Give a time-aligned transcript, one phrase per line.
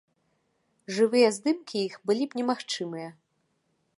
[0.99, 3.09] Жывыя здымкі іх былі б немагчымыя.